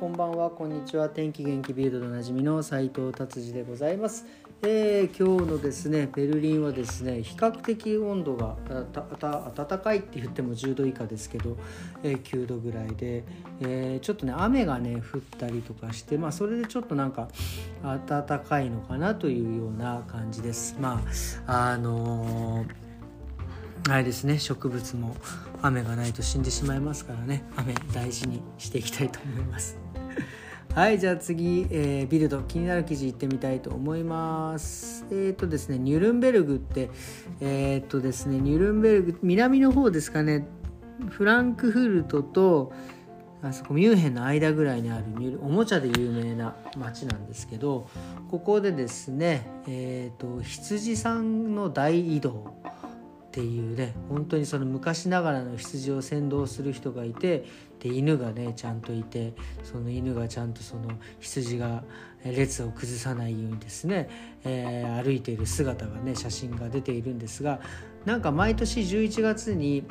[0.00, 1.10] こんばんはこんにちは。
[1.10, 4.24] 天気元気ビルドでおなじみの斉藤達治でございます、
[4.62, 11.58] えー、今日のですねベルリンはですね比較的温度が暖かいって言っても10度以下ですけど、
[12.02, 13.24] えー、9度ぐらいで、
[13.60, 17.28] えー、ちょっとね雨がね降ったりとかしてまあそれでちょっとなんか
[18.06, 20.78] 暖かいのかなというような感じです。
[20.80, 21.02] ま
[21.46, 22.90] ああのー
[23.88, 25.16] あれですね植物も
[25.62, 29.89] 雨がないと死んでしまいますからね雨大事にしていきたいと思います。
[30.74, 35.04] はいじゃあ次、えー、ビルド気になる記事いってみたいと思います。
[35.10, 36.90] えっ、ー、とですねニュルンベルグって
[37.40, 40.46] えっ、ー、とですねニュルンベルグ南の方ですかね。
[41.08, 42.72] フランクフルトと
[43.42, 47.88] あそこミュンヘンの間ぐらいにあるおもちゃで有名な町なんですけど
[48.30, 52.54] ここでですねえっ、と羊さんの大移動。
[53.30, 57.44] っていうね本当にその昔ながらの羊を先導する人がいて
[57.78, 61.84] で犬がねちゃんといてその犬がちゃんとその羊が
[62.24, 64.10] 列を崩さないようにですね、
[64.42, 67.60] えー、歩いている姿がね写真が出ているんですが
[68.04, 69.84] なんか毎年11月に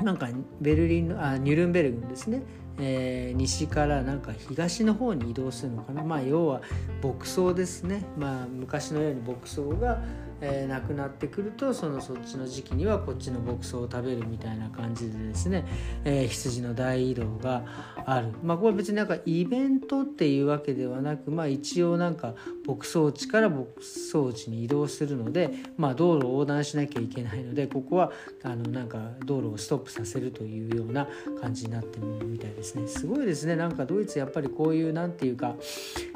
[0.00, 0.28] なんか
[0.60, 2.42] ベルリンのあニュルンベルグですね
[2.78, 6.02] えー、西からなんか東の方に移動するのかな。
[6.02, 6.62] まあ要は
[7.02, 8.02] 牧草ですね。
[8.16, 10.02] まあ昔のように牧草が
[10.44, 15.64] えー、なくなってくるとそのそっちの時期にはこっちの牧草を食べるみたいな感じでですね、
[16.04, 17.64] えー、羊の大移動が
[18.04, 18.28] ある。
[18.42, 22.34] まあこれは別になんかイベントっていうわけではなくまあ一応なんか
[22.66, 31.08] 牧草地から牧草地に移動するのでまあ道路を横断しなきゃいけないのでここはあのなんか道路をストップさせるというような
[31.40, 32.86] 感じになってるみたいですね。
[32.86, 33.56] すごいですね。
[33.56, 35.56] なんかドイツやっぱりこういうなんていうか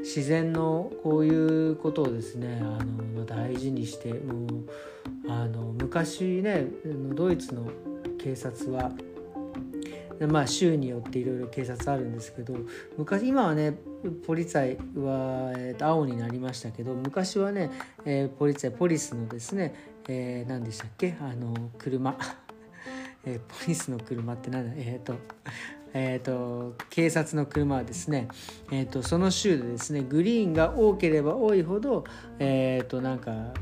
[0.00, 6.66] 自然のこういうことをですねあの大事にしてもうあの昔ね
[7.14, 7.68] ドイツの
[8.18, 8.92] 警察は
[10.28, 12.54] まあ州によっていろいろ警察あるんですけど
[12.96, 13.78] 昔今はね
[14.10, 17.70] ポリツァイは、えー、と青になりましたけど昔はね、
[18.04, 19.74] えー、ポリツァイポリスのですね、
[20.08, 21.16] えー、何でしたっけ？
[21.20, 22.16] あの車、
[23.24, 24.72] えー、ポリスの車って何だ？
[24.76, 25.14] えっ、ー、と
[25.98, 28.28] えーと、警察の車はですね、
[28.70, 32.04] えーと、その州でですねグリーンが多ければ多いほど、
[32.38, 33.54] えーとなんか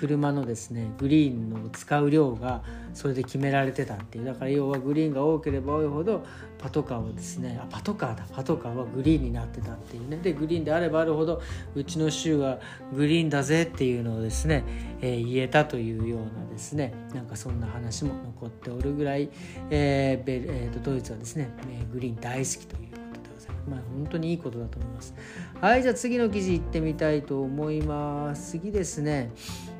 [0.00, 2.62] 車のですねグリーンの使う量が
[2.94, 6.24] それで決められてたっていうだから要はグリーンが多ければ多いほど
[6.58, 11.42] パトカーはですねあパトカーだパトカーはグリーンになってたっていうねでグリーンであればあるほど
[11.74, 12.60] うちの州は
[12.94, 14.64] グリーンだぜっていうのをですね、
[15.02, 19.28] えー、言えたというようなですねなんかそんな話も残っておるぐらい、
[19.68, 21.50] えーベえーと、ドイツはですね
[21.92, 22.90] グリーン大好きという
[23.68, 25.14] まあ、本当にいいことだと思います。
[25.60, 28.52] はい、じゃあ次の記事いってみたいと思います。
[28.52, 29.30] 次ですね。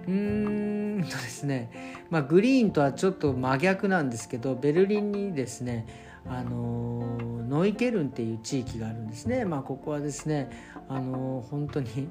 [0.07, 1.71] うーんとですね、
[2.11, 5.87] まあ、グリーンとはちょっと真逆なんですけどベルリンにですね
[6.27, 9.45] あのノイケルンっていう地域があるんですね。
[9.45, 10.51] まあ、ここはですね
[10.89, 12.09] あの本当に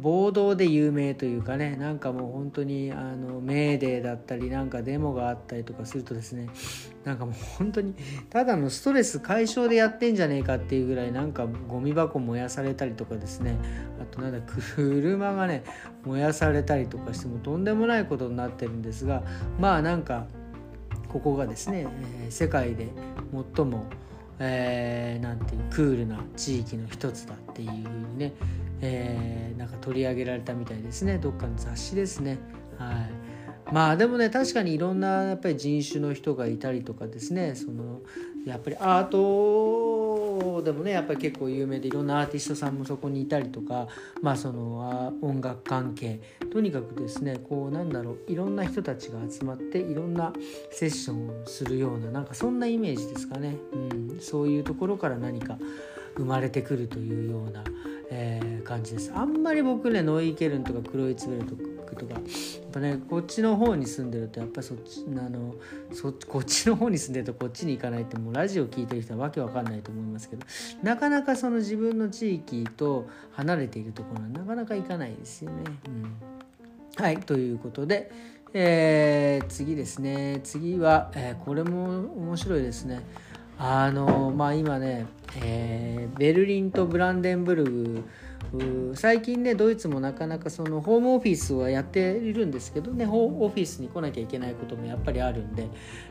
[0.00, 6.48] 暴動で有名というかねなんかもう本当にあのメーデーだったりなんかデモがあったりとかするとですね
[7.04, 7.94] なんかもう本当に
[8.30, 13.56] ただのストレス解消でやってんじゃねえかっていうぐらいなんかゴミ箱燃やされたりとかですね
[14.00, 14.40] あとなんだ
[14.76, 15.64] 車がね
[16.04, 19.22] 燃やされたりとかしてもとんでもないことになってるんですが
[19.58, 20.26] まあなんか
[21.12, 21.86] ここがですね、
[22.24, 22.88] えー、世界で
[23.56, 23.84] 最も
[24.44, 28.32] えー、なんていうクールな地域の一つだっていうふうにね、
[28.80, 31.18] えー、なんか取り上げられたみたいですね。
[31.18, 32.38] どっかの雑誌ですね。
[32.76, 33.72] はい。
[33.72, 38.00] まあでもね確かにいろんなやっぱり人種の人がいたりとかですねその
[38.44, 39.18] やっぱりアート
[40.62, 43.88] でもねやっぱり結構有名でいろんなアーティストさんもそこにいたりとか
[44.20, 46.20] まあその音楽関係
[46.52, 50.32] とにかくですねこうなんだろういろんな人たちが集まっていろんな
[50.70, 53.76] セッションをするようななんかそんなイメージですかね、う
[54.16, 55.58] ん、そういうところから何か
[56.16, 57.64] 生まれてくるというような、
[58.10, 59.10] えー、感じです。
[59.14, 61.62] あんまり僕ねノイケルンとかクロイツベルとか
[61.96, 62.22] とかやっ
[62.72, 65.54] ぱねこっちの方に住んでるとやっぱりそっちあの
[65.92, 70.46] そこっちの方に住んでるとこっちに行かないってもうラジオ聞いてる人はわけわかんないと思いますけど
[70.82, 75.56] なかなかその自分の地域と離れているところはなかなか行かないですよね。
[75.86, 76.16] うん、
[76.96, 78.10] はいということで、
[78.54, 83.00] えー、次ですね次は、えー、これも面白いですね。
[83.58, 85.06] あのまあ今ね、
[85.40, 88.04] えー、ベルリンとブランデンブルグ
[88.94, 95.68] 最近ねドイツもなかなかそのホームオフィスはやっているんですけどねホーオフィスに来なきゃいけないこともやっぱりあるんで、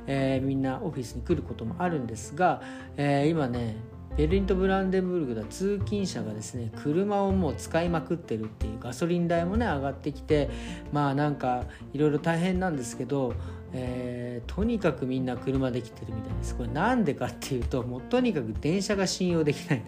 [0.08, 2.62] えー、みんなオフィスに来ることもあるんですが、
[2.98, 3.76] えー、今ね
[4.18, 10.50] ベルリンとブランデンブルクでは通勤者がですね車をもう使いまくってるっていうガソリン代もね上がってきて
[10.92, 13.34] まあなんかいろいろ大変なんですけど
[13.74, 16.56] えー、とにかくみんな車で来てるみたいです。
[16.56, 19.84] これなんでかっていうともうとにかく電車が信用できない。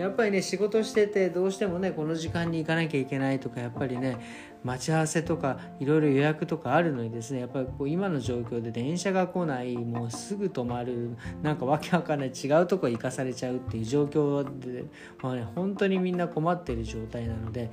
[0.00, 4.16] やっぱりね仕事しててどうしてもねこの時間に行かなきゃいけないとかやっぱりね
[4.62, 14.84] 待ち合わせとかいろいろ予約とかあるのにですねやっぱりこう今の状況で電車が来ないもうすぐ止まるなんかわけわかんない違うとこ行かされちゃうっていう状況で、
[15.22, 17.70] まあね、本当にみんな困ってる状態なので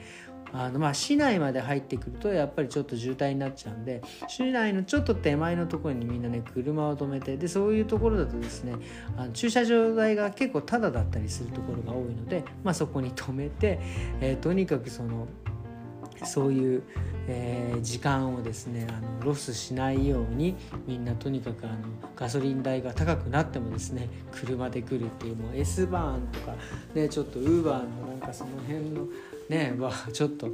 [0.53, 8.75] あのまあ市内まで入ってくるとやっぱりちょっと渋滞になっちゃうんで市内のちょっと手前のところにみんなね車を止めてでそういうところだとですね
[9.17, 13.79] あの駐車場代が結構タダだったりするところが多いので、まあ、そこに止めて、
[14.21, 15.27] えー、とにかくその
[16.25, 16.83] そういう、
[17.27, 20.55] えー、時間をですねあのロスしないように
[20.87, 21.75] みんなとにかくあの
[22.15, 26.55] ガソリン代が高くなってもですね車で来るっていうもう S バーンとか
[26.93, 29.07] ねちょっとウーバーのなんかその辺の
[29.49, 30.47] ねまあちょっと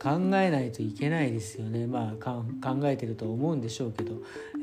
[0.00, 2.44] 考えないといけないですよねまあ考
[2.84, 4.14] えてると思うんでしょうけど、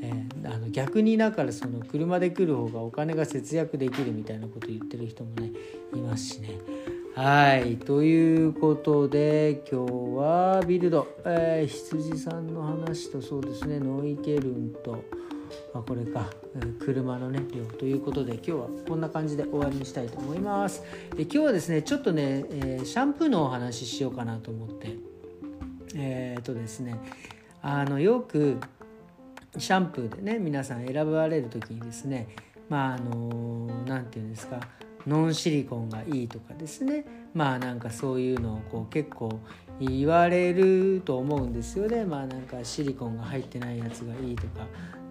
[0.02, 5.52] えー、あの逆にだからその車で来る方がお金が節約できるみたいなこと言ってる人もね
[5.94, 6.58] いますしね。
[7.14, 13.80] はいということで今日はビルド、えー、羊さんの話とそうですね。
[13.80, 15.04] ノイケルンと。
[15.72, 16.26] まあこれか
[16.78, 20.84] 車のね量ということで今日はこんな感じで終わりにしたいと思います。
[21.16, 24.96] え今日はですねちょっとね、えー、シャンプーのお話ししようかなと思って。
[25.94, 26.98] えー、とですね
[27.62, 28.58] あのよく
[29.56, 32.28] シャンプーでね皆さん選ばれる時にですね
[32.68, 34.60] まああの何て言うんですか
[35.06, 37.04] ノンシリコンがいいとかですね。
[37.34, 39.40] まあなんかそういうのをこう結構
[39.80, 42.04] 言われると思うんですよね。
[42.04, 44.66] まあなんかシリコンが入ってないやつがいいとか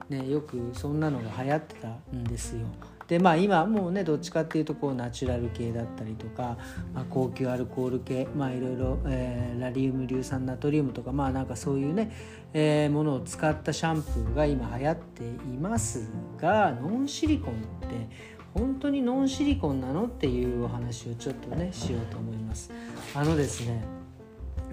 [0.09, 2.65] ね、よくそんなのが流行ってたんですよ。
[3.07, 6.57] でまあ今もうねどっちかっていうとこうナチュラル系だったりとか、
[6.93, 12.11] まあ、高級アルコール系まあいろいろ、えー、ラリウム硫酸ナトリウムとかまあなんかそういうね、
[12.53, 17.55] えー、ものを使ったシャンプーが今流行っていますがノンシリコンっ
[17.89, 20.05] て本当にノンシリコンなの？
[20.05, 22.71] っていうお話をちょっとねしようと思います。
[23.13, 23.83] あのですね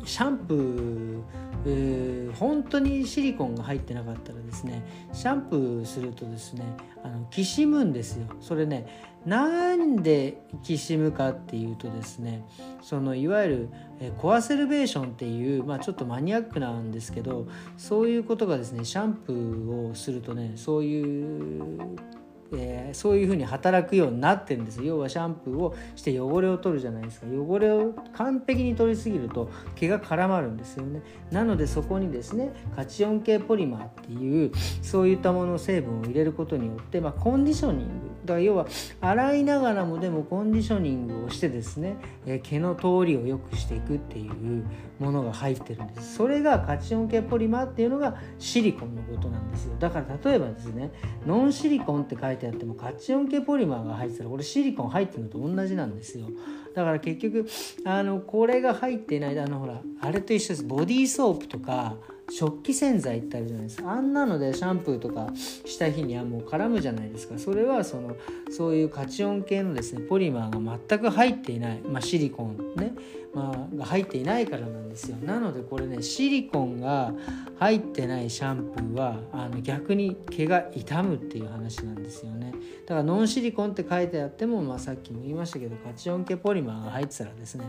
[0.04, 1.22] シャンプー
[1.66, 4.82] えー、本当にシリコンが入ってなかったらですね
[5.14, 6.62] シャンプーするとですね
[7.02, 8.86] あのきしむんですよそれね
[9.24, 12.44] なんできしむかっていうとですね
[12.82, 17.46] そのいわゆる、えコアセルベーションっていう、まあ、ちょっとマニアックなんですけど
[17.78, 21.96] そういうことがですねシャンプーをするとねそういう
[22.56, 24.82] えー、そういうふうに働くようになってるんです。
[24.82, 27.26] 要はシャンプーをして汚れを取るじゃないですか。
[27.26, 31.02] 汚れを完璧に取りすぎると毛が絡まるんですよね。
[31.30, 34.52] なのでそこにですねカチオン系ポリマーっていう
[34.82, 38.14] そういったもの成分を入れることによって、まあ、コンディショニング。
[38.24, 38.66] だから要は
[39.02, 44.64] 洗いながらもでもコンディショニングをしてですね、えー、毛の通りを良くしていくっていう
[44.98, 46.14] ものが入ってるんです。
[46.16, 49.74] それがカチオン系ポリマーっていうのがシリコンのことなんですよ。
[49.78, 50.90] だから例えばですね
[51.26, 56.26] ノンシリコンって書いてあってもカチオン系ポリマーが入ってたらこれシリコン入ってるのと同じなんですよ。
[56.74, 57.46] だから結局
[57.84, 60.64] あのこれが入ってないあのほらあれと一緒です。
[60.64, 61.96] ボディーソープとか
[62.30, 63.90] 食器洗剤ってあるじゃないですか。
[63.92, 67.38] あんなのでシャンプーとかした日にはもう絡むじゃないですか。
[67.38, 68.16] それはその
[68.50, 72.94] そういうカチオン系のですねポリマーが全く入っていない、まあ、シリコンね、
[73.34, 75.16] まあ、が入っていないからなんですよ。
[75.18, 77.12] なのでこれねシリコンが
[77.58, 82.52] 入ってないシャンプーはあの逆に毛が傷むっていう話なんですよね。
[82.86, 87.64] だからノンシリコンって書いてあっても、まあ、さっきも言いましたけどカチオン系ポリマーが入ってたらですね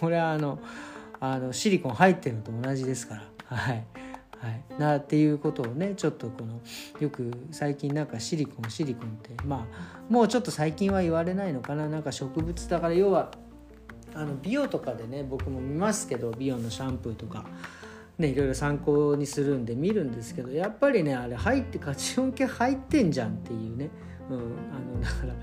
[0.00, 0.58] これはあの
[1.20, 3.24] あのシリコン入ってるのと同じですから。
[3.54, 3.84] はい。
[4.40, 6.60] はい、なっていうことをねちょっとこの
[6.98, 13.32] よく最近なんかシリコンシリコンってまあもうちょっと最近は言われないのかななんか植物だから要は
[14.14, 17.44] あの美容とかでね僕も見ますけど美容のシャンプーとか。
[18.20, 23.88] ね、いろいろ参考にするんで見るんですけどやっぱりねあれ入ってカチオン系入ってんじゃんっていうね、
[24.28, 24.40] うん、あ
[24.78, 25.34] のだから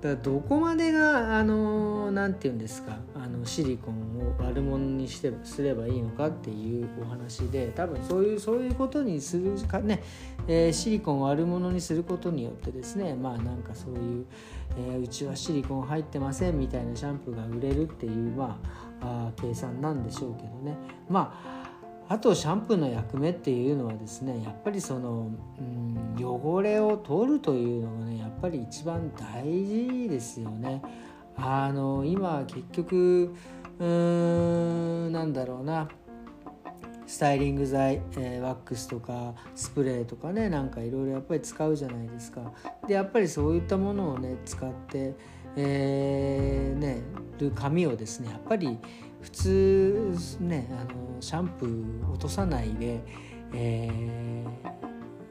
[0.00, 10.02] だからどこまでがあのなんて言うんですかあのシリコンを悪者にしてすればいいのかっていうお話で多分そういうそういうことにするかね、
[10.48, 14.26] えー、シリコンを悪者にすることによってですねまあなんかそういう、
[14.78, 20.76] えー、うちはシリコン入ってませんみたいなシャンプーが売れるっていうまああ計算なんでしょうけどね。
[21.08, 21.59] まあ
[22.10, 30.82] あとシャンプーの役目っていうのはですねやっぱりその、うん、汚れを取るというのがねやっぱり一番大事ですよね。
[31.36, 33.32] あの今結局
[33.78, 33.86] うー
[35.08, 35.88] んなんだろうな
[37.06, 42.52] スタイリング剤、えー、ワックスとかスプレーとかねなんかいろいろやっぱり使うじゃないですか。
[42.88, 45.14] でやっぱりそういったものをね使って
[45.54, 47.02] えー、ね
[47.38, 48.78] る髪をですねやっぱり
[49.22, 53.00] 普通ねあのシャンプー落とさないで、
[53.54, 54.44] え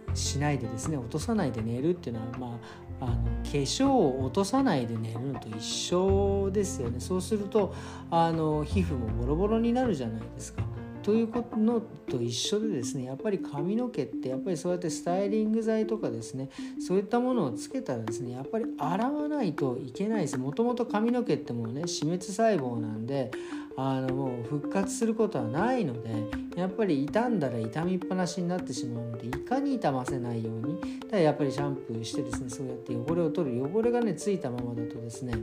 [0.08, 7.74] ー、しないでですね落とさないで寝るっていうのはまああの化粧を落とさないで寝るのと一緒ですよねそうすると
[8.12, 10.64] あの皮膚もボロボロになるじゃないですか。
[11.02, 16.50] ということのと一緒でですねやっぱり髪の毛ってやっぱりそうやってスタイリング剤とかですね
[16.86, 23.32] そういったものをつけたらですねやっぱり洗わないといけないですもともと髪の毛ってもうね死滅細胞なんで
[23.78, 35.34] あのもう復活することはないのでやっぱり傷んだら傷みっぱなしになってしまうのでいかに傷ませないようにだやっぱりシャンプーしてですねそうやって汚れを取る汚れがねついたままだとですね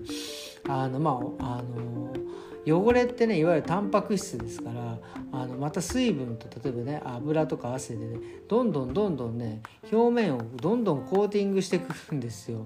[0.68, 2.12] あのまああの
[2.66, 4.98] 汚れってねいわゆるタンパク質ですから
[5.32, 8.18] あのまた水分と例えばね油とか汗でね
[8.48, 12.64] どんどんどんどんね表面をどんどんコーティングしてくるんですよ。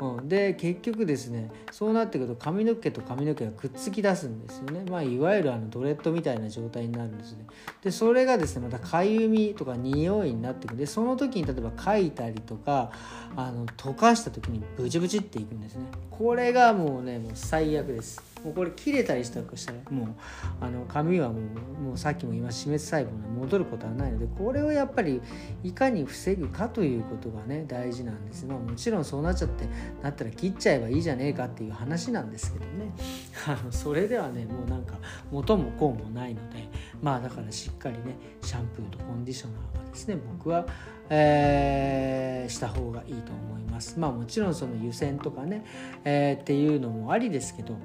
[0.00, 7.46] うん、で結局ですねそうなってくると髪の毛と髪の毛がくっつき出すんですよね、まあ、いわゆるあのドレッドみたいな状態になるんですね。
[7.82, 10.78] でそれがですねまたかゆみとか匂いになってくる。
[10.78, 12.90] でその時に例えばかいたりとか
[13.36, 15.84] あの溶かした時にブチブチっていくんですね。
[16.10, 18.33] これがもうねもう最悪です。
[18.44, 20.08] もうこれ切れたりしたとしたらもう
[20.60, 21.40] あの髪はも
[21.78, 25.20] うもうさっきも言いました死滅細胞に戻ることはないのでこれをやっぱり
[25.62, 29.66] いかに防ぐかということがね大事なんです、まあ、もちろんそうなっちゃって
[30.02, 32.92] なったら切っちゃえばいいじゃねえかっていう話なんですけどね
[33.46, 34.98] あのそれではねもうなんか
[35.30, 36.68] 元も子もないので
[37.02, 40.66] まあだからしっかりねシャンプーとコンディショナーはですね僕は
[41.10, 43.98] えー、した方がいいと思います。
[43.98, 45.64] まあもちろんその湯煎とかね、
[46.04, 47.76] えー、っていうのもありですけど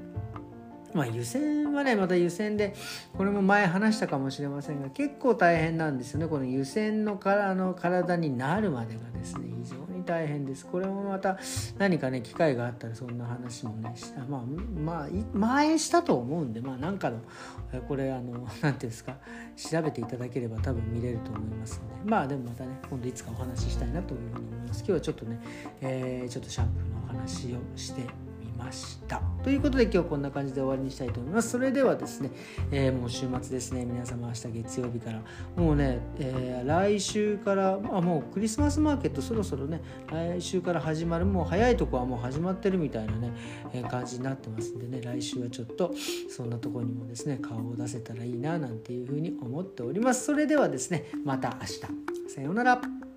[0.93, 2.73] まあ、湯煎はねまた湯煎で
[3.17, 6.27] これも前話したかもしれませんが結構大変なんですよね。
[6.27, 10.65] この湯煎のからの体になるまでがですね非常に大変です。
[10.65, 11.37] これもまた
[11.77, 14.21] 何かね機会があったらそんな話もねした。
[14.25, 14.41] まあ
[14.79, 17.19] まあ前したと思うんでまあなんかの
[17.87, 19.17] これあの何ていうんですか
[19.55, 22.09] 調べていただければ多分見れると思いますので。
[22.09, 24.79] まあでもまたね今度いつかお話ししたいなというふうに思います。
[24.79, 25.39] 今日はちょっとね、
[25.81, 28.01] えー、ちょっとシャンプーのお話をして
[28.59, 29.21] ました。
[29.43, 31.49] ということで今日こんな感じで終わりにしたいと思います。
[31.49, 32.29] それではですね、
[32.71, 33.85] えー、もう週末ですね。
[33.85, 35.21] 皆様明日月曜日から。
[35.55, 43.31] もうね、えー、来週からあもうクリスマスマーケットそろそろね来週から始まるもう早いとこはもう始まってるみたいなね、
[43.73, 45.01] えー、感じになってますんでね。
[45.01, 45.93] 来週はちょっと
[46.29, 50.25] そんなとこにもですね顔を出せたらいいななんていうふうに思っております。
[50.25, 51.79] それではですねまた明日。
[52.33, 53.08] さようなら。